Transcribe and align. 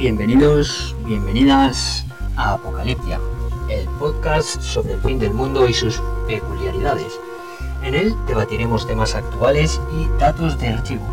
Bienvenidos, 0.00 0.96
bienvenidas 1.04 2.06
a 2.34 2.54
Apocaliptia, 2.54 3.20
el 3.68 3.86
podcast 3.98 4.62
sobre 4.62 4.94
el 4.94 5.00
fin 5.02 5.18
del 5.18 5.34
mundo 5.34 5.68
y 5.68 5.74
sus 5.74 6.00
peculiaridades. 6.26 7.20
En 7.82 7.94
él 7.94 8.14
debatiremos 8.26 8.86
temas 8.86 9.14
actuales 9.14 9.78
y 9.92 10.08
datos 10.18 10.58
de 10.58 10.68
archivo. 10.68 11.06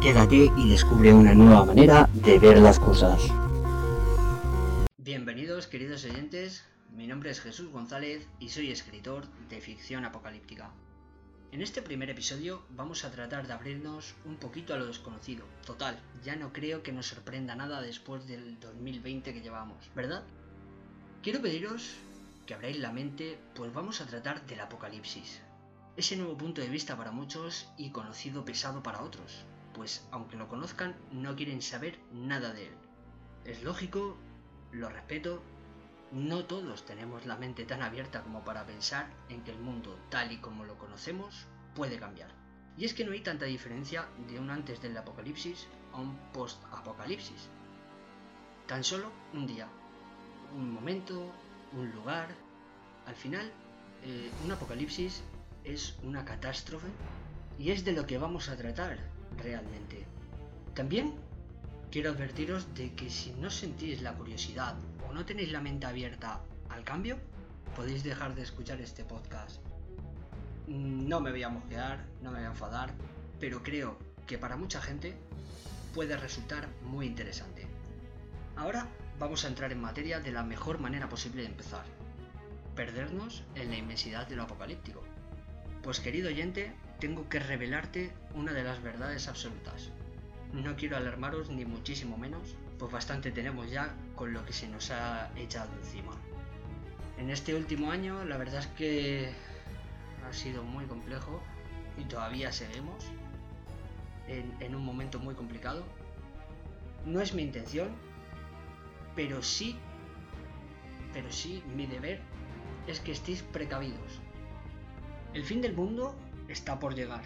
Quédate 0.00 0.50
y 0.56 0.70
descubre 0.70 1.12
una 1.12 1.34
nueva 1.34 1.66
manera 1.66 2.08
de 2.14 2.38
ver 2.38 2.56
las 2.56 2.80
cosas. 2.80 3.20
Bienvenidos, 4.96 5.66
queridos 5.66 6.02
oyentes. 6.06 6.64
Mi 6.96 7.06
nombre 7.06 7.30
es 7.32 7.40
Jesús 7.42 7.70
González 7.70 8.26
y 8.40 8.48
soy 8.48 8.70
escritor 8.70 9.24
de 9.50 9.60
ficción 9.60 10.06
apocalíptica. 10.06 10.70
En 11.52 11.60
este 11.60 11.82
primer 11.82 12.08
episodio 12.08 12.62
vamos 12.70 13.04
a 13.04 13.10
tratar 13.10 13.46
de 13.46 13.52
abrirnos 13.52 14.14
un 14.24 14.36
poquito 14.36 14.72
a 14.72 14.78
lo 14.78 14.86
desconocido. 14.86 15.44
Total, 15.66 16.00
ya 16.24 16.34
no 16.34 16.50
creo 16.50 16.82
que 16.82 16.92
nos 16.92 17.08
sorprenda 17.08 17.54
nada 17.54 17.82
después 17.82 18.26
del 18.26 18.58
2020 18.58 19.34
que 19.34 19.42
llevamos, 19.42 19.90
¿verdad? 19.94 20.22
Quiero 21.22 21.42
pediros 21.42 21.96
que 22.46 22.54
abráis 22.54 22.78
la 22.78 22.90
mente, 22.90 23.38
pues 23.54 23.70
vamos 23.70 24.00
a 24.00 24.06
tratar 24.06 24.46
del 24.46 24.60
apocalipsis. 24.60 25.42
Ese 25.94 26.16
nuevo 26.16 26.38
punto 26.38 26.62
de 26.62 26.70
vista 26.70 26.96
para 26.96 27.12
muchos 27.12 27.68
y 27.76 27.90
conocido 27.90 28.46
pesado 28.46 28.82
para 28.82 29.02
otros, 29.02 29.44
pues 29.74 30.08
aunque 30.10 30.38
lo 30.38 30.48
conozcan 30.48 30.96
no 31.10 31.36
quieren 31.36 31.60
saber 31.60 31.98
nada 32.14 32.54
de 32.54 32.68
él. 32.68 32.74
Es 33.44 33.62
lógico, 33.62 34.16
lo 34.70 34.88
respeto, 34.88 35.42
no 36.12 36.44
todos 36.44 36.84
tenemos 36.84 37.24
la 37.24 37.36
mente 37.36 37.64
tan 37.64 37.82
abierta 37.82 38.22
como 38.22 38.44
para 38.44 38.66
pensar 38.66 39.06
en 39.30 39.42
que 39.42 39.50
el 39.50 39.58
mundo 39.58 39.98
tal 40.10 40.30
y 40.30 40.36
como 40.38 40.64
lo 40.64 40.76
conocemos 40.76 41.46
puede 41.74 41.98
cambiar. 41.98 42.30
Y 42.76 42.84
es 42.84 42.92
que 42.92 43.04
no 43.04 43.12
hay 43.12 43.20
tanta 43.20 43.46
diferencia 43.46 44.06
de 44.28 44.38
un 44.38 44.50
antes 44.50 44.80
del 44.82 44.96
apocalipsis 44.96 45.66
a 45.92 46.00
un 46.00 46.16
post-apocalipsis. 46.32 47.48
Tan 48.66 48.84
solo 48.84 49.10
un 49.32 49.46
día, 49.46 49.68
un 50.54 50.72
momento, 50.72 51.30
un 51.72 51.90
lugar. 51.92 52.28
Al 53.06 53.14
final, 53.14 53.50
eh, 54.04 54.30
un 54.44 54.52
apocalipsis 54.52 55.22
es 55.64 55.96
una 56.02 56.24
catástrofe 56.24 56.88
y 57.58 57.70
es 57.70 57.84
de 57.84 57.92
lo 57.92 58.06
que 58.06 58.18
vamos 58.18 58.48
a 58.48 58.56
tratar 58.56 58.98
realmente. 59.38 60.06
También 60.74 61.14
quiero 61.90 62.10
advertiros 62.10 62.74
de 62.74 62.94
que 62.94 63.10
si 63.10 63.32
no 63.32 63.50
sentís 63.50 64.02
la 64.02 64.14
curiosidad 64.14 64.76
no 65.12 65.26
tenéis 65.26 65.52
la 65.52 65.60
mente 65.60 65.86
abierta 65.86 66.40
al 66.68 66.84
cambio, 66.84 67.18
podéis 67.76 68.02
dejar 68.02 68.34
de 68.34 68.42
escuchar 68.42 68.80
este 68.80 69.04
podcast. 69.04 69.60
No 70.66 71.20
me 71.20 71.30
voy 71.30 71.42
a 71.42 71.48
mojear, 71.48 72.06
no 72.22 72.30
me 72.30 72.38
voy 72.38 72.46
a 72.46 72.50
enfadar, 72.50 72.92
pero 73.38 73.62
creo 73.62 73.98
que 74.26 74.38
para 74.38 74.56
mucha 74.56 74.80
gente 74.80 75.14
puede 75.94 76.16
resultar 76.16 76.68
muy 76.82 77.06
interesante. 77.06 77.66
Ahora 78.56 78.86
vamos 79.18 79.44
a 79.44 79.48
entrar 79.48 79.72
en 79.72 79.80
materia 79.80 80.20
de 80.20 80.32
la 80.32 80.42
mejor 80.42 80.78
manera 80.78 81.08
posible 81.08 81.42
de 81.42 81.48
empezar. 81.48 81.84
Perdernos 82.74 83.44
en 83.54 83.70
la 83.70 83.76
inmensidad 83.76 84.26
de 84.26 84.36
lo 84.36 84.44
apocalíptico. 84.44 85.02
Pues 85.82 86.00
querido 86.00 86.28
oyente, 86.28 86.72
tengo 87.00 87.28
que 87.28 87.40
revelarte 87.40 88.12
una 88.34 88.52
de 88.52 88.64
las 88.64 88.82
verdades 88.82 89.28
absolutas. 89.28 89.90
No 90.52 90.76
quiero 90.76 90.96
alarmaros 90.96 91.50
ni 91.50 91.64
muchísimo 91.64 92.16
menos, 92.16 92.54
pues 92.82 92.90
bastante 92.90 93.30
tenemos 93.30 93.70
ya 93.70 93.94
con 94.16 94.32
lo 94.32 94.44
que 94.44 94.52
se 94.52 94.66
nos 94.66 94.90
ha 94.90 95.30
echado 95.36 95.72
encima. 95.74 96.16
En 97.16 97.30
este 97.30 97.54
último 97.54 97.92
año 97.92 98.24
la 98.24 98.36
verdad 98.36 98.58
es 98.58 98.66
que 98.66 99.32
ha 100.28 100.32
sido 100.32 100.64
muy 100.64 100.86
complejo 100.86 101.40
y 101.96 102.02
todavía 102.06 102.50
seguimos 102.50 103.04
en, 104.26 104.74
un 104.74 104.84
momento 104.84 105.20
muy 105.20 105.36
complicado. 105.36 105.84
No 107.06 107.20
es 107.20 107.34
mi 107.34 107.42
intención, 107.42 107.92
pero 109.14 109.44
sí, 109.44 109.78
pero 111.12 111.30
sí 111.30 111.62
mi 111.76 111.86
deber 111.86 112.20
es 112.88 112.98
que 112.98 113.12
estéis 113.12 113.44
precavidos. 113.44 114.18
El 115.34 115.44
fin 115.44 115.60
del 115.60 115.74
mundo 115.74 116.16
está 116.48 116.80
por 116.80 116.96
llegar 116.96 117.22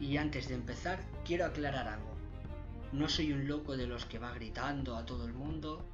y 0.00 0.16
antes 0.16 0.48
de 0.48 0.54
empezar 0.54 1.00
quiero 1.26 1.44
aclarar 1.44 1.86
algo. 1.86 2.15
No 2.96 3.10
soy 3.10 3.30
un 3.30 3.46
loco 3.46 3.76
de 3.76 3.86
los 3.86 4.06
que 4.06 4.18
va 4.18 4.32
gritando 4.32 4.96
a 4.96 5.04
todo 5.04 5.26
el 5.26 5.34
mundo 5.34 5.84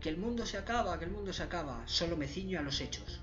que 0.00 0.08
el 0.08 0.16
mundo 0.16 0.46
se 0.46 0.56
acaba, 0.56 0.98
que 0.98 1.04
el 1.04 1.10
mundo 1.10 1.34
se 1.34 1.42
acaba. 1.42 1.86
Solo 1.86 2.16
me 2.16 2.26
ciño 2.26 2.58
a 2.58 2.62
los 2.62 2.80
hechos, 2.80 3.20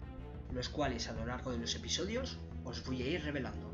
los 0.54 0.70
cuales 0.70 1.08
a 1.08 1.14
lo 1.14 1.26
largo 1.26 1.52
de 1.52 1.58
los 1.58 1.74
episodios 1.74 2.38
os 2.64 2.86
voy 2.86 3.02
a 3.02 3.08
ir 3.08 3.24
revelando. 3.24 3.74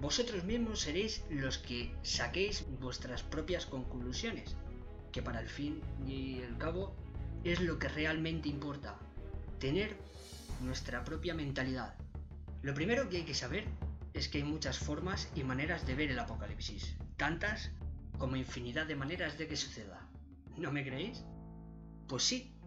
Vosotros 0.00 0.42
mismos 0.42 0.80
seréis 0.80 1.22
los 1.30 1.58
que 1.58 1.94
saquéis 2.02 2.64
vuestras 2.80 3.22
propias 3.22 3.66
conclusiones, 3.66 4.56
que 5.12 5.22
para 5.22 5.40
el 5.40 5.48
fin 5.48 5.80
y 6.04 6.40
el 6.40 6.58
cabo 6.58 6.92
es 7.44 7.60
lo 7.60 7.78
que 7.78 7.88
realmente 7.88 8.48
importa, 8.48 8.98
tener 9.60 9.96
nuestra 10.60 11.04
propia 11.04 11.34
mentalidad. 11.34 11.94
Lo 12.62 12.74
primero 12.74 13.08
que 13.08 13.18
hay 13.18 13.24
que 13.24 13.34
saber 13.34 13.64
es 14.12 14.28
que 14.28 14.38
hay 14.38 14.44
muchas 14.44 14.76
formas 14.76 15.28
y 15.36 15.44
maneras 15.44 15.86
de 15.86 15.94
ver 15.94 16.10
el 16.10 16.18
apocalipsis, 16.18 16.96
tantas 17.16 17.70
como 18.18 18.36
infinidad 18.36 18.86
de 18.86 18.96
maneras 18.96 19.38
de 19.38 19.48
que 19.48 19.56
suceda. 19.56 20.08
¿No 20.56 20.72
me 20.72 20.84
creéis? 20.84 21.24
Pues 22.08 22.24
sí, 22.24 22.58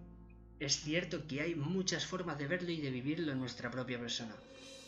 es 0.59 0.81
cierto 0.81 1.28
que 1.28 1.41
hay 1.41 1.56
muchas 1.56 2.06
formas 2.06 2.38
de 2.38 2.47
verlo 2.47 2.72
y 2.72 2.81
de 2.81 2.91
vivirlo 2.91 3.31
en 3.31 3.39
nuestra 3.39 3.69
propia 3.69 4.00
persona, 4.00 4.35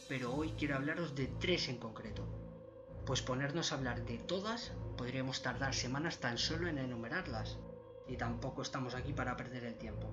pero 0.07 0.34
hoy 0.34 0.53
quiero 0.57 0.75
hablaros 0.75 1.16
de 1.16 1.28
tres 1.28 1.68
en 1.68 1.78
concreto. 1.78 2.28
Pues 3.06 3.22
ponernos 3.22 3.72
a 3.72 3.75
hablar 3.75 4.06
de 4.06 4.18
todas 4.18 4.72
podríamos 4.97 5.41
tardar 5.41 5.73
semanas 5.73 6.19
tan 6.19 6.38
solo 6.38 6.68
en 6.68 6.78
enumerarlas, 6.78 7.57
y 8.07 8.18
tampoco 8.18 8.62
estamos 8.62 8.96
aquí 8.96 9.13
para 9.13 9.35
perder 9.35 9.66
el 9.66 9.75
tiempo. 9.75 10.07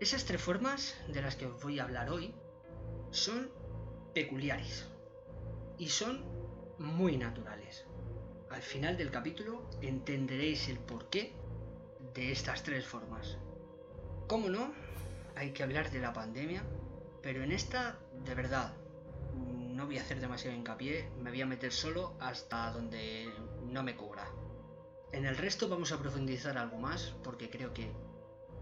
Esas 0.00 0.24
tres 0.24 0.42
formas 0.42 0.96
de 1.08 1.22
las 1.22 1.36
que 1.36 1.46
os 1.46 1.62
voy 1.62 1.78
a 1.78 1.84
hablar 1.84 2.10
hoy 2.10 2.34
son 3.10 3.50
peculiares 4.14 4.86
y 5.78 5.88
son 5.88 6.24
muy 6.78 7.16
naturales. 7.16 7.84
Al 8.52 8.60
final 8.60 8.98
del 8.98 9.10
capítulo 9.10 9.62
entenderéis 9.80 10.68
el 10.68 10.78
porqué 10.78 11.32
de 12.12 12.32
estas 12.32 12.62
tres 12.62 12.86
formas. 12.86 13.38
¿Cómo 14.28 14.50
no? 14.50 14.74
Hay 15.36 15.52
que 15.52 15.62
hablar 15.62 15.90
de 15.90 16.00
la 16.00 16.12
pandemia, 16.12 16.62
pero 17.22 17.42
en 17.42 17.50
esta, 17.50 17.98
de 18.26 18.34
verdad, 18.34 18.74
no 19.34 19.86
voy 19.86 19.96
a 19.96 20.02
hacer 20.02 20.20
demasiado 20.20 20.54
hincapié, 20.54 21.08
me 21.18 21.30
voy 21.30 21.40
a 21.40 21.46
meter 21.46 21.72
solo 21.72 22.14
hasta 22.20 22.70
donde 22.72 23.32
no 23.64 23.82
me 23.82 23.96
cubra. 23.96 24.28
En 25.12 25.24
el 25.24 25.38
resto 25.38 25.70
vamos 25.70 25.90
a 25.92 25.98
profundizar 25.98 26.58
algo 26.58 26.76
más, 26.76 27.14
porque 27.24 27.48
creo 27.48 27.72
que 27.72 27.90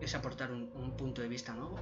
es 0.01 0.15
aportar 0.15 0.53
un, 0.53 0.71
un 0.73 0.97
punto 0.97 1.21
de 1.21 1.29
vista 1.29 1.53
nuevo. 1.53 1.79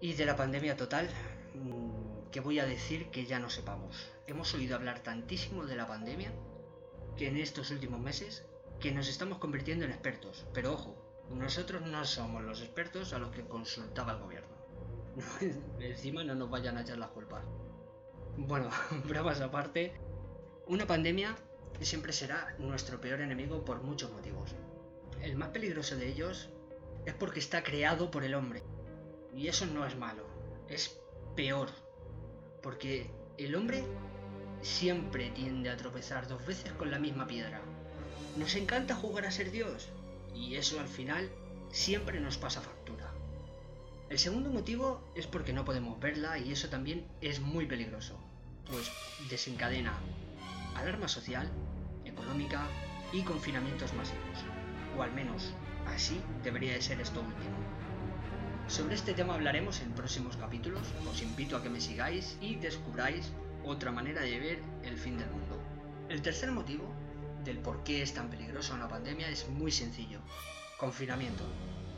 Y 0.00 0.14
de 0.14 0.26
la 0.26 0.34
pandemia 0.34 0.76
total, 0.76 1.08
mm, 1.54 2.30
que 2.32 2.40
voy 2.40 2.58
a 2.58 2.66
decir 2.66 3.10
que 3.12 3.26
ya 3.26 3.38
no 3.38 3.48
sepamos. 3.48 4.10
Hemos 4.26 4.52
oído 4.54 4.74
hablar 4.74 5.04
tantísimo 5.04 5.66
de 5.66 5.76
la 5.76 5.86
pandemia 5.86 6.32
que 7.16 7.28
en 7.28 7.36
estos 7.36 7.70
últimos 7.70 8.00
meses 8.00 8.44
que 8.80 8.92
nos 8.92 9.08
estamos 9.08 9.38
convirtiendo 9.38 9.84
en 9.84 9.92
expertos. 9.92 10.46
Pero 10.52 10.72
ojo, 10.72 10.96
nosotros 11.30 11.82
no 11.82 12.04
somos 12.04 12.42
los 12.42 12.60
expertos 12.60 13.12
a 13.12 13.18
los 13.18 13.30
que 13.30 13.46
consultaba 13.46 14.12
el 14.12 14.18
gobierno. 14.20 14.54
Encima 15.80 16.24
no 16.24 16.34
nos 16.34 16.50
vayan 16.50 16.76
a 16.76 16.82
echar 16.82 16.98
las 16.98 17.10
culpas. 17.10 17.44
Bueno, 18.36 18.68
bromas 19.06 19.40
aparte, 19.40 19.92
una 20.66 20.86
pandemia 20.86 21.36
siempre 21.80 22.12
será 22.12 22.54
nuestro 22.58 23.00
peor 23.00 23.20
enemigo 23.20 23.64
por 23.64 23.82
muchos 23.82 24.10
motivos. 24.12 24.54
El 25.22 25.36
más 25.36 25.50
peligroso 25.50 25.96
de 25.96 26.08
ellos 26.08 26.50
es 27.06 27.14
porque 27.14 27.40
está 27.40 27.62
creado 27.62 28.10
por 28.10 28.24
el 28.24 28.34
hombre. 28.34 28.62
Y 29.34 29.48
eso 29.48 29.66
no 29.66 29.86
es 29.86 29.96
malo, 29.96 30.26
es 30.68 31.00
peor. 31.34 31.68
Porque 32.62 33.10
el 33.36 33.54
hombre 33.56 33.84
siempre 34.64 35.30
tiende 35.30 35.68
a 35.68 35.76
tropezar 35.76 36.26
dos 36.26 36.44
veces 36.46 36.72
con 36.72 36.90
la 36.90 36.98
misma 36.98 37.26
piedra. 37.26 37.60
Nos 38.36 38.56
encanta 38.56 38.96
jugar 38.96 39.26
a 39.26 39.30
ser 39.30 39.50
Dios 39.50 39.90
y 40.34 40.56
eso 40.56 40.80
al 40.80 40.88
final 40.88 41.30
siempre 41.70 42.18
nos 42.18 42.38
pasa 42.38 42.62
factura. 42.62 43.12
El 44.08 44.18
segundo 44.18 44.50
motivo 44.50 45.02
es 45.14 45.26
porque 45.26 45.52
no 45.52 45.64
podemos 45.64 46.00
verla 46.00 46.38
y 46.38 46.50
eso 46.50 46.68
también 46.68 47.06
es 47.20 47.40
muy 47.40 47.66
peligroso, 47.66 48.18
pues 48.70 48.90
desencadena 49.28 49.98
alarma 50.74 51.08
social, 51.08 51.48
económica 52.04 52.66
y 53.12 53.22
confinamientos 53.22 53.92
masivos, 53.92 54.44
o 54.96 55.02
al 55.02 55.12
menos 55.12 55.52
así 55.86 56.20
debería 56.42 56.72
de 56.72 56.82
ser 56.82 57.00
esto 57.00 57.20
último. 57.20 57.56
Sobre 58.66 58.94
este 58.94 59.12
tema 59.12 59.34
hablaremos 59.34 59.80
en 59.80 59.92
próximos 59.92 60.36
capítulos, 60.38 60.88
os 61.10 61.22
invito 61.22 61.56
a 61.56 61.62
que 61.62 61.68
me 61.68 61.80
sigáis 61.80 62.38
y 62.40 62.56
descubráis 62.56 63.30
otra 63.64 63.90
manera 63.90 64.22
de 64.22 64.38
ver 64.38 64.62
el 64.82 64.96
fin 64.96 65.18
del 65.18 65.30
mundo. 65.30 65.58
El 66.08 66.22
tercer 66.22 66.50
motivo 66.50 66.84
del 67.44 67.58
por 67.58 67.82
qué 67.84 68.02
es 68.02 68.14
tan 68.14 68.30
peligrosa 68.30 68.74
una 68.74 68.88
pandemia 68.88 69.28
es 69.28 69.48
muy 69.48 69.70
sencillo. 69.70 70.20
Confinamiento. 70.78 71.44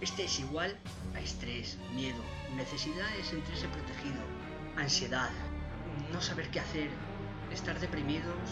Este 0.01 0.25
es 0.25 0.41
igual 0.41 0.77
a 1.15 1.21
estrés, 1.21 1.79
miedo, 1.95 2.23
necesidad 2.55 3.09
de 3.17 3.25
sentirse 3.25 3.67
protegido, 3.69 4.21
ansiedad, 4.77 5.31
no 6.13 6.21
saber 6.21 6.51
qué 6.51 6.61
hacer, 6.61 6.91
estar 7.51 7.81
deprimidos, 7.81 8.51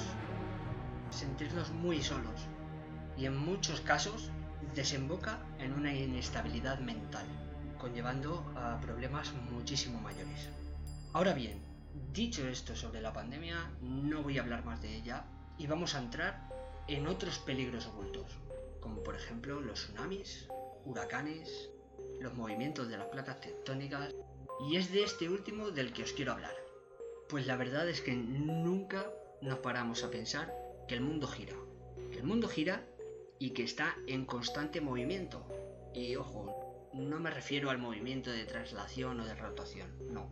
sentirnos 1.11 1.70
muy 1.70 2.02
solos 2.02 2.46
y 3.16 3.26
en 3.26 3.37
muchos 3.37 3.81
casos 3.81 4.31
desemboca 4.75 5.38
en 5.58 5.72
una 5.72 5.93
inestabilidad 5.93 6.78
mental, 6.78 7.26
conllevando 7.78 8.50
a 8.56 8.81
problemas 8.81 9.32
muchísimo 9.50 10.00
mayores. 10.00 10.49
Ahora 11.12 11.34
bien, 11.34 11.62
dicho 12.12 12.46
esto 12.49 12.75
sobre 12.75 13.00
la 13.00 13.12
pandemia, 13.12 13.70
no 13.81 14.23
voy 14.23 14.38
a 14.38 14.43
hablar 14.43 14.64
más 14.64 14.82
de 14.82 14.96
ella 14.96 15.25
y 15.58 15.67
vamos 15.67 15.94
a 15.94 16.00
entrar 16.00 16.49
en 16.88 17.06
otros 17.06 17.38
peligros 17.38 17.87
ocultos, 17.87 18.26
como 18.81 19.02
por 19.02 19.14
ejemplo 19.14 19.61
los 19.61 19.81
tsunamis, 19.81 20.49
huracanes, 20.85 21.70
los 22.20 22.35
movimientos 22.35 22.88
de 22.88 22.99
las 22.99 23.08
placas 23.08 23.41
tectónicas, 23.41 24.14
y 24.69 24.76
es 24.76 24.93
de 24.93 25.02
este 25.02 25.29
último 25.29 25.70
del 25.70 25.93
que 25.93 26.02
os 26.02 26.12
quiero 26.12 26.32
hablar. 26.32 26.55
Pues 27.29 27.46
la 27.46 27.56
verdad 27.56 27.88
es 27.88 28.00
que 28.00 28.14
nunca 28.14 29.11
nos 29.40 29.58
paramos 29.58 30.05
a 30.05 30.11
pensar 30.11 30.55
que 30.87 30.94
el 30.94 31.00
mundo 31.00 31.26
gira. 31.26 31.55
Que 32.11 32.19
el 32.19 32.25
mundo 32.25 32.49
gira 32.49 32.87
y 33.38 33.50
que 33.50 33.64
está 33.64 33.97
en 34.06 34.26
constante 34.26 34.81
movimiento. 34.81 35.47
Y 35.94 36.17
ojo, 36.17 36.90
no 36.93 37.19
me 37.19 37.31
refiero 37.31 37.70
al 37.70 37.79
movimiento 37.79 38.31
de 38.31 38.44
traslación 38.44 39.20
o 39.20 39.25
de 39.25 39.35
rotación, 39.35 39.90
no. 40.12 40.31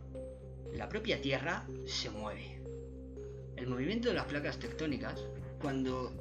La 0.74 0.88
propia 0.88 1.20
Tierra 1.20 1.66
se 1.86 2.08
mueve. 2.08 2.58
El 3.56 3.66
movimiento 3.66 4.08
de 4.08 4.14
las 4.14 4.24
placas 4.24 4.58
tectónicas, 4.58 5.22
cuando 5.60 6.12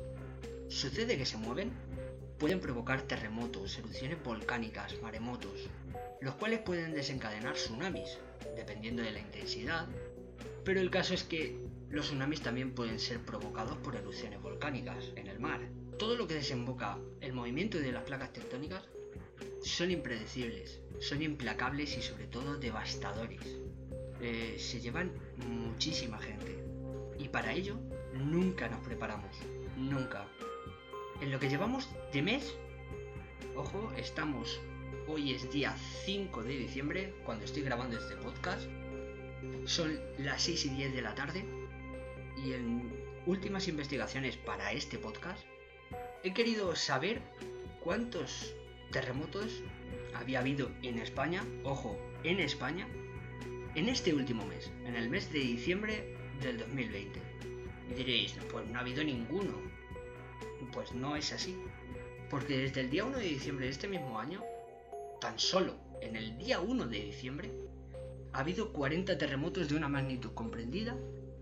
sucede 0.68 1.18
que 1.18 1.26
se 1.26 1.38
mueven, 1.38 1.72
pueden 2.38 2.60
provocar 2.60 3.04
terremotos, 3.04 3.78
erupciones 3.78 4.22
volcánicas, 4.24 4.94
maremotos, 5.02 5.70
los 6.20 6.36
cuales 6.36 6.60
pueden 6.60 6.94
desencadenar 6.94 7.54
tsunamis, 7.54 8.18
dependiendo 8.56 9.04
de 9.04 9.12
la 9.12 9.20
intensidad, 9.20 9.88
pero 10.66 10.82
el 10.82 10.92
caso 10.92 11.14
es 11.14 11.24
que 11.24 11.58
los 11.90 12.08
tsunamis 12.08 12.42
también 12.42 12.74
pueden 12.74 13.00
ser 13.00 13.20
provocados 13.20 13.78
por 13.78 13.96
erupciones 13.96 14.42
volcánicas 14.42 15.12
en 15.16 15.28
el 15.28 15.40
mar. 15.40 15.62
Todo 15.98 16.16
lo 16.16 16.28
que 16.28 16.36
desemboca 16.36 16.98
el 17.22 17.34
movimiento 17.34 17.80
de 17.80 17.92
las 17.92 18.04
placas 18.04 18.34
tectónicas 18.34 18.84
son 19.64 19.92
impredecibles, 19.92 20.82
son 21.00 21.22
implacables 21.22 21.98
y 21.98 22.02
sobre 22.02 22.28
todo 22.28 22.58
devastadores. 22.58 23.42
Eh, 24.22 24.56
se 24.60 24.80
llevan 24.80 25.12
muchísima 25.48 26.20
gente. 26.20 26.64
Y 27.18 27.30
para 27.30 27.54
ello 27.54 27.80
nunca 28.14 28.68
nos 28.68 28.80
preparamos, 28.82 29.36
nunca. 29.78 30.28
En 31.22 31.32
lo 31.32 31.40
que 31.40 31.50
llevamos 31.50 31.90
de 32.14 32.22
mes, 32.22 32.56
ojo, 33.56 33.92
estamos, 33.98 34.62
hoy 35.08 35.34
es 35.34 35.52
día 35.52 35.76
5 36.06 36.44
de 36.44 36.58
diciembre, 36.58 37.14
cuando 37.26 37.46
estoy 37.46 37.64
grabando 37.64 37.98
este 37.98 38.16
podcast, 38.16 38.68
son 39.66 40.00
las 40.20 40.44
6 40.44 40.66
y 40.66 40.70
10 40.70 40.94
de 40.94 41.02
la 41.02 41.16
tarde. 41.16 41.44
Y 42.46 42.54
en 42.54 42.92
últimas 43.26 43.68
investigaciones 43.68 44.38
para 44.38 44.72
este 44.72 44.98
podcast 44.98 45.44
he 46.24 46.34
querido 46.34 46.76
saber 46.76 47.22
cuántos 47.84 48.54
terremotos 48.92 49.64
había 50.14 50.40
habido 50.40 50.70
en 50.84 51.00
España, 51.00 51.44
ojo, 51.64 51.98
en 52.24 52.40
España, 52.40 52.88
en 53.76 53.88
este 53.88 54.14
último 54.14 54.46
mes, 54.46 54.72
en 54.86 54.96
el 54.96 55.10
mes 55.10 55.32
de 55.32 55.40
diciembre 55.40 56.16
del 56.42 56.58
2020. 56.58 57.20
Y 57.90 57.94
diréis, 57.94 58.36
pues 58.52 58.68
no 58.68 58.78
ha 58.78 58.82
habido 58.82 59.04
ninguno. 59.04 59.54
Pues 60.74 60.94
no 60.94 61.16
es 61.16 61.32
así. 61.32 61.58
Porque 62.30 62.58
desde 62.58 62.82
el 62.82 62.90
día 62.90 63.06
1 63.06 63.18
de 63.18 63.26
diciembre 63.26 63.66
de 63.66 63.72
este 63.72 63.88
mismo 63.88 64.20
año, 64.20 64.44
tan 65.20 65.38
solo 65.40 65.76
en 66.02 66.16
el 66.16 66.38
día 66.38 66.60
1 66.60 66.88
de 66.88 67.00
diciembre, 67.00 67.52
ha 68.34 68.40
habido 68.40 68.72
40 68.72 69.18
terremotos 69.18 69.70
de 69.70 69.76
una 69.76 69.90
magnitud 69.90 70.32
comprendida 70.34 70.98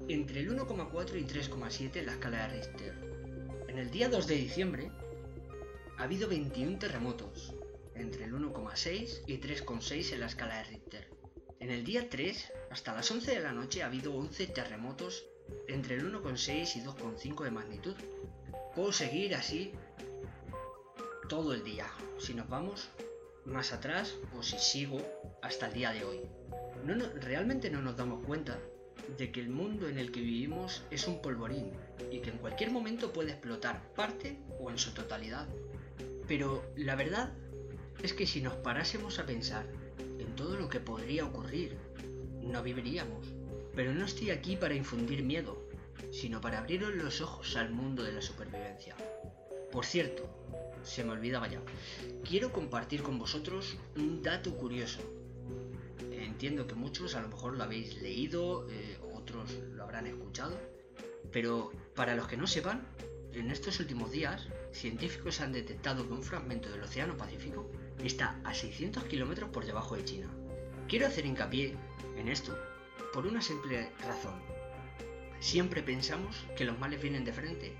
entre 0.07 0.41
el 0.41 0.55
1,4 0.55 1.19
y 1.19 1.23
3,7 1.23 1.97
en 1.97 2.05
la 2.07 2.13
escala 2.13 2.47
de 2.47 2.59
Richter. 2.59 3.65
En 3.67 3.77
el 3.77 3.91
día 3.91 4.09
2 4.09 4.27
de 4.27 4.35
diciembre 4.35 4.91
ha 5.97 6.03
habido 6.03 6.27
21 6.27 6.79
terremotos 6.79 7.53
entre 7.93 8.25
el 8.25 8.33
1,6 8.33 9.21
y 9.27 9.37
3,6 9.37 10.13
en 10.13 10.19
la 10.19 10.25
escala 10.25 10.57
de 10.57 10.63
Richter. 10.63 11.18
En 11.59 11.71
el 11.71 11.83
día 11.83 12.09
3, 12.09 12.51
hasta 12.71 12.93
las 12.93 13.09
11 13.09 13.31
de 13.31 13.39
la 13.41 13.51
noche, 13.51 13.83
ha 13.83 13.87
habido 13.87 14.15
11 14.15 14.47
terremotos 14.47 15.25
entre 15.67 15.95
el 15.95 16.11
1,6 16.11 16.75
y 16.75 16.81
2,5 16.81 17.43
de 17.43 17.51
magnitud. 17.51 17.95
Puedo 18.75 18.91
seguir 18.91 19.35
así 19.35 19.73
todo 21.27 21.53
el 21.53 21.63
día, 21.63 21.87
si 22.17 22.33
nos 22.33 22.47
vamos 22.49 22.89
más 23.45 23.73
atrás 23.73 24.15
o 24.37 24.43
si 24.43 24.57
sigo 24.57 25.01
hasta 25.41 25.67
el 25.67 25.73
día 25.73 25.91
de 25.91 26.03
hoy 26.03 26.21
no, 26.85 27.05
realmente 27.21 27.69
no 27.69 27.81
nos 27.81 27.97
damos 27.97 28.25
cuenta 28.25 28.59
de 29.17 29.31
que 29.31 29.39
el 29.39 29.49
mundo 29.49 29.87
en 29.87 29.97
el 29.97 30.11
que 30.11 30.21
vivimos 30.21 30.83
es 30.91 31.07
un 31.07 31.21
polvorín 31.21 31.71
y 32.11 32.19
que 32.19 32.29
en 32.29 32.37
cualquier 32.37 32.71
momento 32.71 33.11
puede 33.11 33.31
explotar 33.31 33.93
parte 33.93 34.37
o 34.59 34.69
en 34.69 34.77
su 34.77 34.93
totalidad. 34.93 35.47
Pero 36.27 36.63
la 36.75 36.95
verdad 36.95 37.33
es 38.03 38.13
que 38.13 38.27
si 38.27 38.41
nos 38.41 38.53
parásemos 38.55 39.19
a 39.19 39.25
pensar 39.25 39.65
en 39.65 39.78
todo 40.39 40.55
lo 40.55 40.69
que 40.69 40.79
podría 40.79 41.25
ocurrir, 41.25 41.77
no 42.41 42.63
viviríamos. 42.63 43.27
Pero 43.75 43.93
no 43.93 44.05
estoy 44.05 44.31
aquí 44.31 44.55
para 44.55 44.73
infundir 44.73 45.21
miedo, 45.21 45.61
sino 46.11 46.39
para 46.39 46.59
abriros 46.59 46.95
los 46.95 47.19
ojos 47.19 47.57
al 47.57 47.71
mundo 47.71 48.03
de 48.03 48.13
la 48.13 48.21
supervivencia. 48.21 48.95
Por 49.69 49.85
cierto, 49.85 50.23
se 50.81 51.03
me 51.03 51.11
olvidaba 51.11 51.49
ya, 51.49 51.61
quiero 52.23 52.53
compartir 52.53 53.03
con 53.03 53.19
vosotros 53.19 53.75
un 53.97 54.23
dato 54.23 54.55
curioso 54.55 55.01
entiendo 56.39 56.67
que 56.67 56.75
muchos 56.75 57.15
a 57.15 57.21
lo 57.21 57.27
mejor 57.27 57.57
lo 57.57 57.63
habéis 57.65 58.01
leído, 58.01 58.65
eh, 58.69 58.97
otros 59.13 59.51
lo 59.73 59.83
habrán 59.83 60.07
escuchado, 60.07 60.57
pero 61.33 61.73
para 61.95 62.15
los 62.15 62.29
que 62.29 62.37
no 62.37 62.47
sepan, 62.47 62.87
en 63.33 63.51
estos 63.51 63.77
últimos 63.81 64.11
días, 64.11 64.47
científicos 64.71 65.41
han 65.41 65.51
detectado 65.51 66.07
que 66.07 66.13
un 66.13 66.23
fragmento 66.23 66.69
del 66.69 66.81
Océano 66.81 67.17
Pacífico 67.17 67.69
está 68.03 68.39
a 68.43 68.53
600 68.53 69.03
kilómetros 69.05 69.49
por 69.49 69.65
debajo 69.65 69.95
de 69.95 70.05
China. 70.05 70.27
Quiero 70.87 71.07
hacer 71.07 71.25
hincapié 71.25 71.75
en 72.17 72.27
esto 72.27 72.57
por 73.13 73.27
una 73.27 73.41
simple 73.41 73.91
razón. 74.05 74.41
Siempre 75.39 75.83
pensamos 75.83 76.45
que 76.57 76.65
los 76.65 76.77
males 76.79 77.01
vienen 77.01 77.25
de 77.25 77.33
frente 77.33 77.73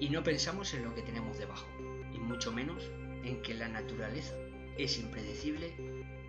y 0.00 0.10
no 0.10 0.22
pensamos 0.22 0.74
en 0.74 0.84
lo 0.84 0.94
que 0.94 1.02
tenemos 1.02 1.38
debajo, 1.38 1.66
y 2.12 2.18
mucho 2.18 2.52
menos 2.52 2.90
en 3.24 3.40
que 3.42 3.54
la 3.54 3.68
naturaleza 3.68 4.34
es 4.76 4.98
impredecible 4.98 5.74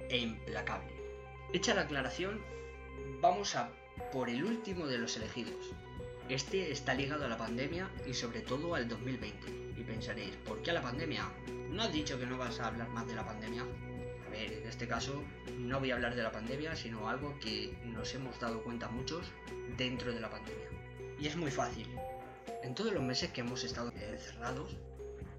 e 0.10 0.18
implacable. 0.18 0.94
Hecha 1.54 1.74
la 1.74 1.82
aclaración, 1.82 2.42
vamos 3.22 3.56
a 3.56 3.72
por 4.12 4.30
el 4.30 4.44
último 4.44 4.88
de 4.88 4.98
los 4.98 5.18
elegidos. 5.18 5.74
Este 6.30 6.72
está 6.72 6.94
ligado 6.94 7.26
a 7.26 7.30
la 7.30 7.38
pandemia 7.38 7.90
y 8.06 8.14
sobre 8.14 8.42
todo 8.42 8.76
al 8.76 8.88
2020. 8.88 9.80
Y 9.80 9.84
pensaréis, 9.84 10.36
¿por 10.38 10.62
qué 10.62 10.72
a 10.72 10.74
la 10.74 10.82
pandemia? 10.82 11.32
¿No 11.70 11.84
has 11.84 11.94
dicho 11.94 12.20
que 12.20 12.26
no 12.26 12.38
vas 12.38 12.60
a 12.60 12.68
hablar 12.68 12.90
más 12.90 13.08
de 13.08 13.16
la 13.16 13.26
pandemia? 13.26 13.64
A 13.64 14.30
ver, 14.30 14.52
en 14.52 14.68
este 14.68 14.88
caso 14.88 15.24
no 15.58 15.80
voy 15.80 15.92
a 15.92 15.96
hablar 15.96 16.16
de 16.16 16.24
la 16.24 16.32
pandemia, 16.32 16.76
sino 16.76 17.08
algo 17.08 17.40
que 17.40 17.78
nos 17.86 18.14
hemos 18.14 18.40
dado 18.40 18.62
cuenta 18.64 18.90
muchos 18.90 19.32
dentro 19.78 20.14
de 20.14 20.20
la 20.20 20.30
pandemia. 20.30 20.68
Y 21.20 21.28
es 21.28 21.36
muy 21.38 21.52
fácil. 21.52 21.88
En 22.62 22.76
todos 22.76 22.94
los 22.94 23.04
meses 23.04 23.32
que 23.32 23.42
hemos 23.42 23.64
estado 23.64 23.92
encerrados, 23.92 24.76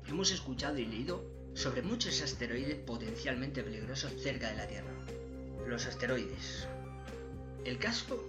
hemos 0.08 0.30
escuchado 0.30 0.78
y 0.78 0.86
leído 0.86 1.22
sobre 1.54 1.82
muchos 1.82 2.22
asteroides 2.22 2.76
potencialmente 2.76 3.62
peligrosos 3.62 4.12
cerca 4.22 4.48
de 4.50 4.56
la 4.56 4.66
Tierra 4.66 4.92
los 5.68 5.84
asteroides. 5.84 6.66
El 7.66 7.78
caso 7.78 8.24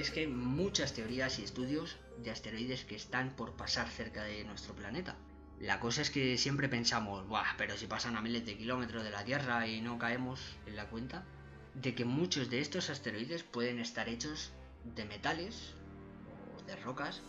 es 0.00 0.10
que 0.12 0.20
hay 0.20 0.26
muchas 0.28 0.94
teorías 0.94 1.38
y 1.38 1.44
estudios 1.44 1.96
de 2.18 2.30
asteroides 2.30 2.84
que 2.84 2.94
están 2.94 3.34
por 3.34 3.56
pasar 3.56 3.88
cerca 3.88 4.22
de 4.22 4.44
nuestro 4.44 4.74
planeta. 4.74 5.16
La 5.58 5.80
cosa 5.80 6.02
es 6.02 6.10
que 6.10 6.38
siempre 6.38 6.68
pensamos, 6.68 7.26
Buah, 7.26 7.56
pero 7.56 7.76
si 7.76 7.86
pasan 7.86 8.16
a 8.16 8.20
miles 8.20 8.46
de 8.46 8.56
kilómetros 8.56 9.02
de 9.02 9.10
la 9.10 9.24
Tierra 9.24 9.66
y 9.66 9.80
no 9.80 9.98
caemos 9.98 10.40
en 10.66 10.76
la 10.76 10.88
cuenta 10.88 11.24
de 11.74 11.96
que 11.96 12.04
muchos 12.04 12.48
de 12.48 12.60
estos 12.60 12.90
asteroides 12.90 13.42
pueden 13.42 13.80
estar 13.80 14.08
hechos 14.08 14.52
de 14.84 15.04
metales 15.04 15.74
o 16.56 16.62
de 16.62 16.76
rocas 16.76 17.22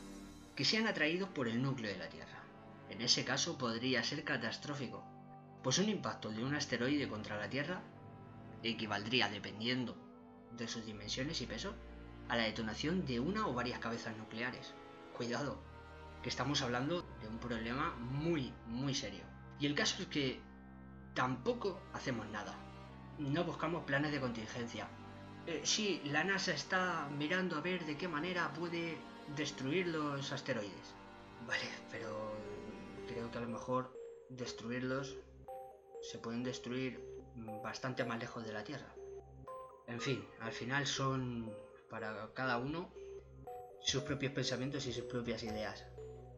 que 0.55 0.63
sean 0.63 0.85
atraídos 0.85 1.29
por 1.29 1.47
el 1.47 1.63
núcleo 1.63 1.91
de 1.91 1.97
la 1.97 2.09
Tierra. 2.09 2.43
En 2.89 3.01
ese 3.01 3.25
caso 3.25 3.57
podría 3.57 4.03
ser 4.03 4.23
catastrófico, 4.23 5.03
pues 5.63 5.79
un 5.79 5.89
impacto 5.89 6.29
de 6.29 6.43
un 6.43 6.53
asteroide 6.53 7.07
contra 7.07 7.37
la 7.37 7.49
Tierra 7.49 7.81
equivaldría, 8.61 9.27
dependiendo 9.27 9.97
de 10.55 10.67
sus 10.67 10.85
dimensiones 10.85 11.41
y 11.41 11.47
peso, 11.47 11.73
a 12.29 12.37
la 12.37 12.43
detonación 12.43 13.05
de 13.05 13.19
una 13.19 13.47
o 13.47 13.53
varias 13.53 13.79
cabezas 13.79 14.15
nucleares. 14.15 14.73
Cuidado, 15.17 15.59
que 16.23 16.29
estamos 16.29 16.61
hablando 16.61 17.01
de 17.21 17.27
un 17.27 17.39
problema 17.39 17.95
muy, 17.95 18.53
muy 18.67 18.93
serio. 18.93 19.23
Y 19.59 19.65
el 19.65 19.75
caso 19.75 20.01
es 20.01 20.07
que 20.07 20.39
tampoco 21.13 21.81
hacemos 21.93 22.27
nada. 22.29 22.55
No 23.17 23.43
buscamos 23.43 23.83
planes 23.83 24.11
de 24.11 24.21
contingencia. 24.21 24.87
Eh, 25.47 25.61
sí, 25.63 26.01
la 26.05 26.23
NASA 26.23 26.53
está 26.53 27.09
mirando 27.17 27.57
a 27.57 27.61
ver 27.61 27.85
de 27.85 27.97
qué 27.97 28.07
manera 28.07 28.53
puede 28.53 28.97
destruir 29.35 29.87
los 29.87 30.31
asteroides. 30.31 30.95
Vale, 31.47 31.69
pero 31.91 32.33
creo 33.07 33.31
que 33.31 33.37
a 33.37 33.41
lo 33.41 33.49
mejor 33.49 33.93
destruirlos 34.29 35.17
se 36.01 36.19
pueden 36.19 36.43
destruir 36.43 37.03
bastante 37.63 38.03
más 38.05 38.19
lejos 38.19 38.45
de 38.45 38.53
la 38.53 38.63
Tierra. 38.63 38.93
En 39.87 39.99
fin, 39.99 40.23
al 40.39 40.51
final 40.51 40.85
son 40.85 41.51
para 41.89 42.29
cada 42.33 42.57
uno 42.57 42.91
sus 43.81 44.03
propios 44.03 44.33
pensamientos 44.33 44.85
y 44.85 44.93
sus 44.93 45.05
propias 45.05 45.43
ideas. 45.43 45.85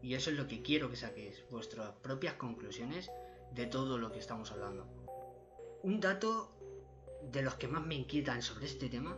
Y 0.02 0.16
eso 0.16 0.32
es 0.32 0.38
lo 0.38 0.48
que 0.48 0.62
quiero 0.62 0.90
que 0.90 0.96
saquéis, 0.96 1.44
vuestras 1.50 1.92
propias 2.02 2.36
conclusiones 2.36 3.12
de 3.54 3.66
todo 3.68 3.98
lo 3.98 4.12
que 4.12 4.20
estamos 4.20 4.52
hablando. 4.52 4.88
Un 5.84 6.00
dato 6.00 6.52
de 7.32 7.42
los 7.42 7.56
que 7.56 7.68
más 7.68 7.86
me 7.86 7.96
inquietan 7.96 8.42
sobre 8.42 8.66
este 8.66 8.90
tema 8.90 9.18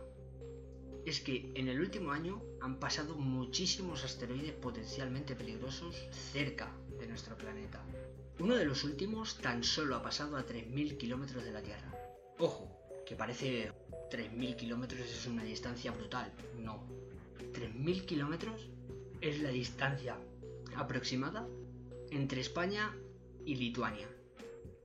es 1.06 1.20
que 1.20 1.52
en 1.54 1.68
el 1.68 1.80
último 1.80 2.12
año 2.12 2.42
han 2.60 2.80
pasado 2.80 3.14
muchísimos 3.14 4.04
asteroides 4.04 4.52
potencialmente 4.52 5.36
peligrosos 5.36 5.94
cerca 6.32 6.74
de 6.98 7.06
nuestro 7.06 7.36
planeta. 7.36 7.82
Uno 8.38 8.56
de 8.56 8.64
los 8.64 8.84
últimos 8.84 9.36
tan 9.38 9.62
solo 9.62 9.96
ha 9.96 10.02
pasado 10.02 10.36
a 10.36 10.46
3.000 10.46 10.96
kilómetros 10.96 11.44
de 11.44 11.52
la 11.52 11.62
Tierra. 11.62 11.92
Ojo, 12.38 12.83
que 13.04 13.16
parece 13.16 13.72
3.000 14.10 14.56
kilómetros 14.56 15.00
es 15.00 15.26
una 15.26 15.44
distancia 15.44 15.92
brutal. 15.92 16.32
No. 16.58 16.84
3.000 17.52 18.04
kilómetros 18.04 18.68
es 19.20 19.40
la 19.40 19.50
distancia 19.50 20.16
aproximada 20.76 21.46
entre 22.10 22.40
España 22.40 22.94
y 23.44 23.56
Lituania. 23.56 24.08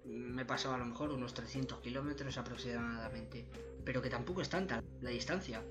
Me 0.06 0.42
he 0.42 0.46
pasado 0.46 0.76
a 0.76 0.78
lo 0.78 0.86
mejor 0.86 1.12
unos 1.12 1.34
300 1.34 1.80
kilómetros 1.80 2.38
aproximadamente, 2.38 3.46
pero 3.86 4.02
que 4.02 4.10
tampoco 4.10 4.42
es 4.42 4.50
tanta 4.50 4.84
la 5.02 5.10
distancia. 5.10 5.64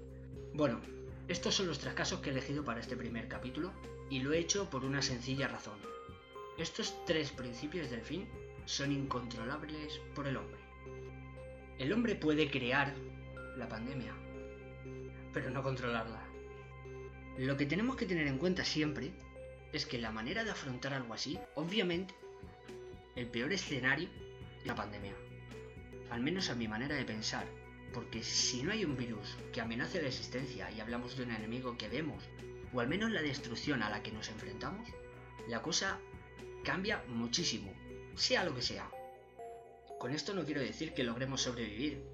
Bueno, 0.55 0.81
estos 1.26 1.55
son 1.55 1.67
los 1.67 1.78
tres 1.78 1.95
casos 1.95 2.21
que 2.21 2.31
he 2.31 2.33
elegido 2.33 2.64
para 2.64 2.81
este 2.81 2.97
primer 2.97 3.28
capítulo 3.28 3.73
y 4.11 4.21
lo 4.21 4.33
he 4.33 4.38
hecho 4.38 4.71
por 4.71 4.85
una 4.85 5.02
sencilla 5.02 5.49
razón. 5.49 5.78
Estos 6.57 6.95
tres 7.05 7.31
principios 7.31 7.90
del 7.90 8.02
fin 8.02 8.28
son 8.64 8.93
incontrolables 8.93 10.00
por 10.14 10.26
el 10.26 10.37
hombre. 10.37 10.67
El 11.78 11.92
hombre 11.92 12.16
puede 12.16 12.50
crear 12.50 12.94
la 13.56 13.68
pandemia, 13.68 14.12
pero 15.32 15.50
no 15.50 15.62
controlarla. 15.62 16.26
Lo 17.38 17.56
que 17.56 17.66
tenemos 17.66 17.94
que 17.94 18.06
tener 18.06 18.26
en 18.26 18.38
cuenta 18.38 18.64
siempre 18.64 19.12
es 19.73 19.87
que 19.87 19.99
la 19.99 20.11
manera 20.11 20.42
de 20.42 20.50
afrontar 20.50 20.92
algo 20.92 21.14
así, 21.14 21.38
obviamente, 21.54 22.14
el 23.14 23.28
peor 23.28 23.52
escenario 23.52 24.08
es 24.58 24.66
la 24.66 24.75
pandemia. 24.75 25.14
Al 26.11 26.20
menos 26.20 26.50
a 26.50 26.56
mi 26.56 26.66
manera 26.66 26.97
de 26.97 27.04
pensar. 27.04 27.47
Porque 27.94 28.23
si 28.23 28.62
no 28.62 28.73
hay 28.73 28.85
un 28.85 28.97
virus 28.97 29.37
que 29.52 29.61
amenace 29.61 30.02
la 30.02 30.08
existencia 30.08 30.70
y 30.70 30.80
hablamos 30.80 31.16
de 31.16 31.23
un 31.23 31.30
enemigo 31.30 31.78
que 31.78 31.88
vemos, 31.88 32.25
o 32.73 32.80
al 32.80 32.88
menos 32.88 33.11
la 33.11 33.23
destrucción 33.23 33.82
a 33.82 33.88
la 33.88 34.02
que 34.02 34.12
nos 34.12 34.28
enfrentamos, 34.28 34.88
la 35.49 35.62
cosa 35.62 35.99
cambia 36.64 37.02
muchísimo, 37.08 37.73
sea 38.14 38.44
lo 38.44 38.54
que 38.54 38.62
sea. 38.62 38.90
Con 39.99 40.12
esto 40.12 40.33
no 40.33 40.45
quiero 40.45 40.61
decir 40.61 40.95
que 40.95 41.02
logremos 41.02 41.43
sobrevivir. 41.43 42.05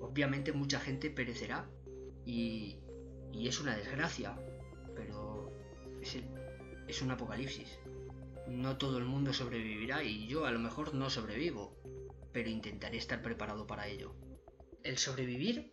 Obviamente 0.00 0.52
mucha 0.52 0.80
gente 0.80 1.10
perecerá 1.10 1.68
y, 2.24 2.78
es 3.34 3.60
una 3.60 3.76
desgracia, 3.76 4.38
pero 4.94 5.52
es, 6.00 6.16
es 6.88 7.02
un 7.02 7.10
apocalipsis. 7.10 7.78
No 8.48 8.78
todo 8.78 8.98
el 8.98 9.04
mundo 9.04 9.32
sobrevivirá 9.32 10.02
y 10.02 10.26
yo 10.26 10.46
a 10.46 10.50
lo 10.50 10.58
mejor 10.58 10.94
no 10.94 11.10
sobrevivo, 11.10 11.76
pero 12.32 12.48
intentaré 12.48 12.96
estar 12.96 13.20
preparado 13.20 13.66
para 13.66 13.88
ello. 13.88 14.14
El 14.82 14.98
sobrevivir, 14.98 15.70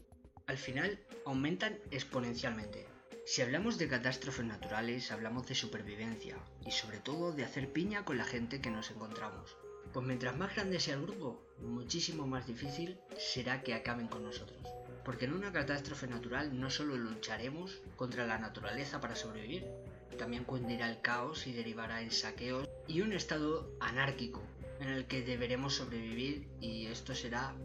al 0.48 0.58
final, 0.58 1.00
aumentan 1.25 1.80
exponencialmente. 1.92 2.86
Si 3.25 3.42
hablamos 3.42 3.78
de 3.78 3.88
catástrofes 3.88 4.46
naturales, 4.46 5.12
hablamos 5.12 5.48
de 5.48 5.56
supervivencia 5.56 6.38
y 6.66 6.72
sobre 6.72 7.00
todo 7.00 7.32
de 7.32 7.46
hacer 7.46 7.72
piña 7.72 8.04
con 8.04 8.18
la 8.18 8.25
gente 8.25 8.62
que 8.62 8.72
nos 8.72 8.92
encontramos. 8.92 9.56
Pues 9.94 10.06
mientras 10.06 10.38
más 10.38 10.56
grande 10.56 10.80
sea 10.80 10.96
el 10.96 11.04
grupo, 11.04 11.46
muchísimo 11.60 12.26
más 12.26 12.48
difícil 12.48 12.98
será 13.18 13.62
que 13.62 13.74
acaben 13.74 14.08
con 14.08 14.24
nosotros. 14.24 14.60
Porque 15.04 15.26
en 15.26 15.34
una 15.34 15.52
catástrofe 15.52 16.08
natural 16.08 16.60
no 16.60 16.70
solo 16.70 16.96
lucharemos 16.96 17.82
contra 17.96 18.26
la 18.26 18.38
naturaleza 18.38 19.02
para 19.02 19.16
sobrevivir, 19.16 19.66
también 20.18 20.44
cundirá 20.44 20.90
el 20.90 21.02
caos 21.02 21.48
y 21.48 21.54
derivará 21.54 22.02
en 22.02 22.12
saqueos 22.12 22.70
y 22.88 23.02
un 23.02 23.14
estado 23.14 23.72
anárquico 23.80 24.42
en 24.80 24.90
el 24.90 25.06
que 25.06 25.22
deberemos 25.22 25.76
sobrevivir 25.76 26.48
y 26.60 26.88
esto 26.88 27.14
será 27.16 27.56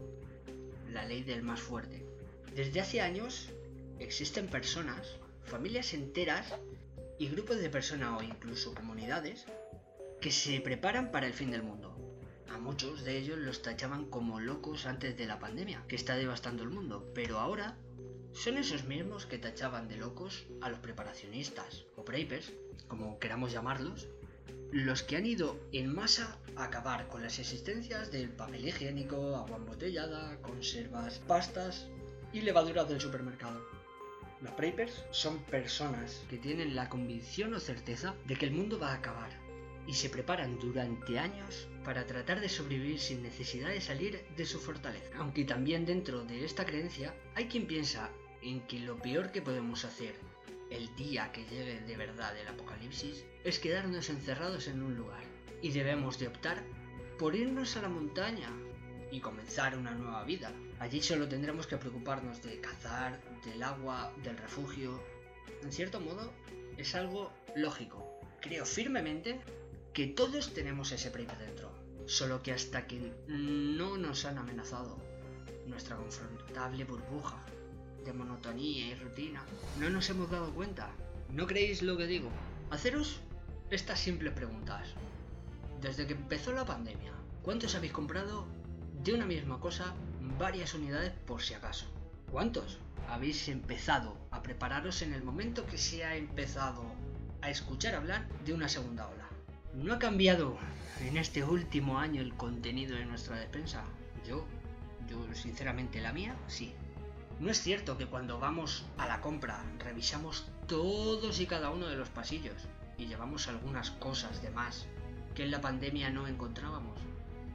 la 0.91 1.05
ley 1.05 1.23
del 1.23 1.43
más 1.43 1.59
fuerte. 1.59 2.05
Desde 2.55 2.79
hace 2.79 3.01
años 3.01 3.49
existen 3.99 4.47
personas, 4.47 5.15
familias 5.43 5.93
enteras 5.93 6.53
y 7.19 7.27
grupos 7.29 7.59
de 7.59 7.69
personas 7.69 8.19
o 8.19 8.23
incluso 8.23 8.73
comunidades 8.73 9.45
que 10.21 10.31
se 10.31 10.59
preparan 10.61 11.11
para 11.11 11.27
el 11.27 11.33
fin 11.33 11.51
del 11.51 11.63
mundo. 11.63 11.96
A 12.49 12.57
muchos 12.57 13.03
de 13.03 13.17
ellos 13.17 13.37
los 13.37 13.61
tachaban 13.61 14.05
como 14.05 14.39
locos 14.39 14.85
antes 14.85 15.17
de 15.17 15.27
la 15.27 15.39
pandemia, 15.39 15.83
que 15.87 15.95
está 15.95 16.15
devastando 16.15 16.63
el 16.63 16.69
mundo, 16.69 17.11
pero 17.13 17.39
ahora 17.39 17.77
son 18.33 18.57
esos 18.57 18.85
mismos 18.85 19.25
que 19.25 19.37
tachaban 19.37 19.87
de 19.87 19.97
locos 19.97 20.45
a 20.61 20.69
los 20.69 20.79
preparacionistas 20.79 21.85
o 21.95 22.05
prepers, 22.05 22.53
como 22.87 23.19
queramos 23.19 23.51
llamarlos, 23.51 24.07
los 24.71 25.03
que 25.03 25.17
han 25.17 25.25
ido 25.25 25.59
en 25.71 25.93
masa 25.93 26.37
a 26.55 26.65
acabar 26.65 27.07
con 27.07 27.21
las 27.21 27.39
existencias 27.39 28.11
del 28.11 28.29
papel 28.29 28.67
higiénico, 28.67 29.35
agua 29.35 29.57
embotellada, 29.57 30.41
conservas, 30.41 31.19
pastas 31.19 31.87
y 32.33 32.41
levaduras 32.41 32.87
del 32.89 33.01
supermercado. 33.01 33.61
Los 34.41 34.53
prepers 34.53 35.03
son 35.11 35.39
personas 35.45 36.23
que 36.29 36.37
tienen 36.37 36.75
la 36.75 36.89
convicción 36.89 37.53
o 37.53 37.59
certeza 37.59 38.13
de 38.25 38.35
que 38.35 38.45
el 38.45 38.51
mundo 38.51 38.77
va 38.77 38.91
a 38.91 38.95
acabar 38.95 39.46
y 39.87 39.93
se 39.93 40.09
preparan 40.09 40.59
durante 40.59 41.17
años 41.17 41.67
para 41.83 42.05
tratar 42.05 42.41
de 42.41 42.49
sobrevivir 42.49 42.99
sin 42.99 43.23
necesidad 43.23 43.69
de 43.69 43.81
salir 43.81 44.25
de 44.35 44.45
su 44.45 44.59
fortaleza. 44.59 45.17
Aunque 45.17 45.45
también 45.45 45.85
dentro 45.85 46.25
de 46.25 46.43
esta 46.43 46.65
creencia 46.65 47.15
hay 47.35 47.47
quien 47.47 47.65
piensa 47.65 48.11
en 48.41 48.61
que 48.67 48.79
lo 48.79 48.97
peor 48.97 49.31
que 49.31 49.41
podemos 49.41 49.85
hacer 49.85 50.15
el 50.69 50.93
día 50.95 51.31
que 51.31 51.45
llegue 51.45 51.79
de 51.79 51.95
verdad 51.95 52.37
el 52.37 52.47
apocalipsis 52.47 53.23
es 53.43 53.59
quedarnos 53.59 54.09
encerrados 54.09 54.67
en 54.67 54.83
un 54.83 54.95
lugar 54.95 55.23
y 55.61 55.71
debemos 55.71 56.19
de 56.19 56.27
optar 56.27 56.61
por 57.17 57.35
irnos 57.35 57.77
a 57.77 57.81
la 57.81 57.89
montaña 57.89 58.49
y 59.11 59.21
comenzar 59.21 59.77
una 59.77 59.91
nueva 59.91 60.23
vida. 60.25 60.51
Allí 60.79 61.01
solo 61.01 61.27
tendremos 61.27 61.65
que 61.65 61.77
preocuparnos 61.77 62.43
de 62.43 62.59
cazar, 62.59 63.19
del 63.45 63.63
agua, 63.63 64.13
del 64.23 64.37
refugio. 64.37 65.01
En 65.63 65.71
cierto 65.71 65.99
modo, 66.01 66.33
es 66.77 66.93
algo 66.93 67.31
lógico. 67.55 68.05
Creo 68.41 68.65
firmemente 68.65 69.39
que 69.97 70.05
todos 70.05 70.53
tenemos 70.53 70.91
ese 70.91 71.09
premio 71.09 71.33
dentro, 71.39 71.71
solo 72.05 72.43
que 72.43 72.51
hasta 72.51 72.85
que 72.85 73.15
no 73.27 73.97
nos 73.97 74.25
han 74.25 74.37
amenazado 74.37 74.95
nuestra 75.65 75.95
confrontable 75.95 76.83
burbuja 76.83 77.43
de 78.05 78.13
monotonía 78.13 78.89
y 78.89 78.93
rutina, 78.93 79.41
no 79.79 79.89
nos 79.89 80.07
hemos 80.11 80.29
dado 80.29 80.53
cuenta. 80.53 80.91
¿No 81.31 81.47
creéis 81.47 81.81
lo 81.81 81.97
que 81.97 82.05
digo? 82.05 82.29
Haceros 82.69 83.21
estas 83.71 83.99
simples 83.99 84.33
preguntas. 84.33 84.87
Desde 85.81 86.05
que 86.05 86.13
empezó 86.13 86.53
la 86.53 86.67
pandemia, 86.67 87.13
¿cuántos 87.41 87.73
habéis 87.73 87.93
comprado 87.93 88.45
de 89.03 89.15
una 89.15 89.25
misma 89.25 89.59
cosa 89.59 89.95
varias 90.37 90.75
unidades 90.75 91.11
por 91.25 91.41
si 91.41 91.55
acaso? 91.55 91.87
¿Cuántos 92.31 92.77
habéis 93.09 93.47
empezado 93.47 94.15
a 94.29 94.43
prepararos 94.43 95.01
en 95.01 95.13
el 95.13 95.23
momento 95.23 95.65
que 95.65 95.79
se 95.79 96.03
ha 96.03 96.15
empezado 96.15 96.83
a 97.41 97.49
escuchar 97.49 97.95
hablar 97.95 98.27
de 98.45 98.53
una 98.53 98.69
segunda 98.69 99.07
ola? 99.07 99.27
¿No 99.73 99.93
ha 99.93 99.99
cambiado 99.99 100.57
en 101.01 101.17
este 101.17 101.43
último 101.43 101.99
año 101.99 102.21
el 102.21 102.33
contenido 102.33 102.95
de 102.95 103.05
nuestra 103.05 103.35
despensa? 103.37 103.83
Yo, 104.27 104.45
yo 105.07 105.33
sinceramente 105.33 106.01
la 106.01 106.13
mía, 106.13 106.35
sí. 106.47 106.73
No 107.39 107.51
es 107.51 107.61
cierto 107.61 107.97
que 107.97 108.07
cuando 108.07 108.39
vamos 108.39 108.85
a 108.97 109.07
la 109.07 109.21
compra 109.21 109.63
revisamos 109.77 110.47
todos 110.67 111.39
y 111.39 111.45
cada 111.45 111.69
uno 111.69 111.87
de 111.87 111.95
los 111.95 112.09
pasillos 112.09 112.67
y 112.97 113.05
llevamos 113.05 113.47
algunas 113.47 113.91
cosas 113.91 114.41
de 114.41 114.49
más 114.49 114.87
que 115.35 115.43
en 115.43 115.51
la 115.51 115.61
pandemia 115.61 116.09
no 116.09 116.27
encontrábamos. 116.27 116.97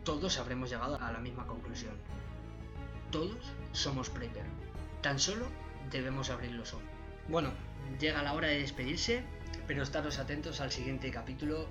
Todos 0.04 0.38
habremos 0.38 0.70
llegado 0.70 1.00
a 1.00 1.10
la 1.10 1.18
misma 1.18 1.46
conclusión. 1.48 1.94
Todos 3.10 3.52
somos 3.72 4.08
prepper. 4.08 4.44
Tan 5.00 5.18
solo 5.18 5.46
debemos 5.90 6.30
abrir 6.30 6.52
los 6.52 6.74
ojos. 6.74 6.86
Bueno, 7.28 7.50
llega 7.98 8.22
la 8.22 8.34
hora 8.34 8.46
de 8.46 8.58
despedirse, 8.58 9.24
pero 9.66 9.82
estaros 9.82 10.20
atentos 10.20 10.60
al 10.60 10.70
siguiente 10.70 11.10
capítulo 11.10 11.68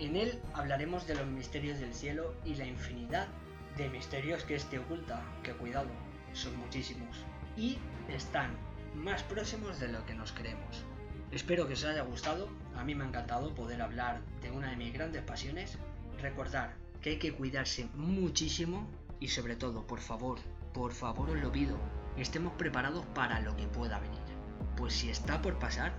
en 0.00 0.16
él 0.16 0.40
hablaremos 0.54 1.06
de 1.06 1.14
los 1.14 1.26
misterios 1.26 1.78
del 1.78 1.94
cielo 1.94 2.34
y 2.44 2.54
la 2.54 2.66
infinidad 2.66 3.28
de 3.76 3.88
misterios 3.88 4.44
que 4.44 4.54
este 4.54 4.78
oculta, 4.78 5.22
que 5.42 5.52
cuidado, 5.52 5.88
son 6.32 6.56
muchísimos. 6.58 7.24
Y 7.56 7.78
están 8.08 8.56
más 8.94 9.22
próximos 9.22 9.78
de 9.78 9.88
lo 9.88 10.04
que 10.06 10.14
nos 10.14 10.32
creemos. 10.32 10.84
Espero 11.30 11.66
que 11.66 11.74
os 11.74 11.84
haya 11.84 12.02
gustado, 12.02 12.48
a 12.76 12.84
mí 12.84 12.94
me 12.94 13.04
ha 13.04 13.08
encantado 13.08 13.54
poder 13.54 13.80
hablar 13.82 14.20
de 14.42 14.50
una 14.50 14.70
de 14.70 14.76
mis 14.76 14.92
grandes 14.92 15.22
pasiones. 15.22 15.78
Recordar 16.20 16.74
que 17.00 17.10
hay 17.10 17.18
que 17.18 17.32
cuidarse 17.32 17.88
muchísimo 17.94 18.88
y 19.20 19.28
sobre 19.28 19.56
todo, 19.56 19.86
por 19.86 20.00
favor, 20.00 20.38
por 20.72 20.92
favor 20.92 21.30
os 21.30 21.40
lo 21.40 21.52
pido, 21.52 21.76
estemos 22.16 22.52
preparados 22.54 23.04
para 23.14 23.40
lo 23.40 23.56
que 23.56 23.66
pueda 23.66 24.00
venir. 24.00 24.18
Pues 24.76 24.94
si 24.94 25.10
está 25.10 25.40
por 25.40 25.58
pasar, 25.58 25.92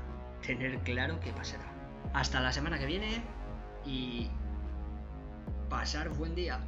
tener 0.46 0.80
claro 0.80 1.20
que 1.20 1.32
pasará. 1.32 1.72
Hasta 2.14 2.42
la 2.42 2.52
semana 2.52 2.78
que 2.78 2.86
viene 2.86 3.24
y 3.86 4.30
pasar 5.70 6.10
buen 6.10 6.36
día. 6.36 6.60